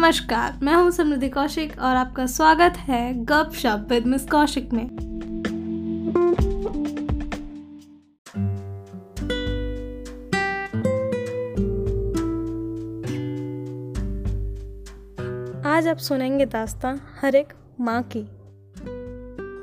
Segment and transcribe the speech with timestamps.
[0.00, 4.84] नमस्कार, मैं हूँ समृद्धि कौशिक और आपका स्वागत है गप शप विद मिस कौशिक में।
[15.66, 18.22] आज आप सुनेंगे दास्तां हर एक माँ की।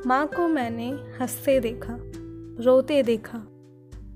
[0.08, 0.90] माँ को मैंने
[1.22, 1.98] हँसते देखा,
[2.64, 3.42] रोते देखा।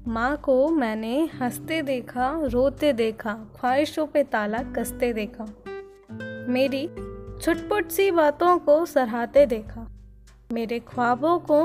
[0.07, 5.53] माँ को मैंने हँसते देखा, रोते देखा, ख्वाहिशों पे ताला कसते देखा।
[6.49, 6.87] मेरी
[7.41, 9.87] छुटपुट सी बातों को सराहते देखा।
[10.53, 11.63] मेरे ख्वाबों को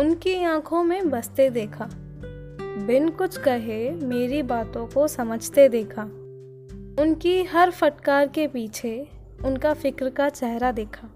[0.00, 1.88] उनकी आँखों में बसते देखा।
[2.86, 6.02] बिन कुछ कहे मेरी बातों को समझते देखा।
[7.02, 9.08] उनकी हर फटकार के पीछे
[9.44, 11.08] उनका फ़िक्र का चेहरा देखा।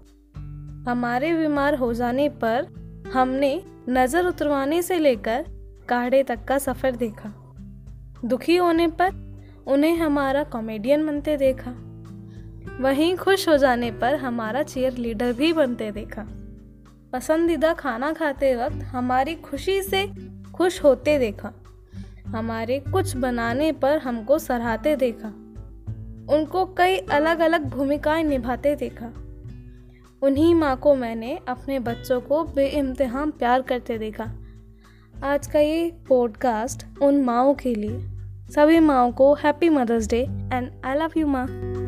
[0.91, 2.67] हमारे बीमार हो जाने पर
[3.13, 5.45] हमने नज़र उतरवाने से लेकर
[5.89, 7.33] काढ़े तक का सफ़र देखा।
[8.25, 9.11] दुखी होने पर
[9.67, 11.88] उन्हें हमारा कॉमेडियन बनते देखा।
[12.81, 16.27] वहीं खुश हो जाने पर हमारा चेयर लीडर भी बनते देखा।
[17.13, 20.09] पसंदीदा खाना खाते वक्त हमारी खुशी से
[20.53, 21.53] खुश होते देखा।
[22.27, 25.27] हमारे कुछ बनाने पर हमको सराहते देखा।
[26.33, 29.05] उनको कई अलग अलग भूमिकाएँ निभाते देखा।
[30.21, 34.27] उन्हीं माँ को मैंने अपने बच्चों को बेइम्तिहान प्यार करते देखा।
[35.23, 37.99] आज का ये पॉडकास्ट उन माओ के लिए।
[38.51, 40.21] सभी माओ को happy mother's day
[40.53, 41.78] and I love you माँ।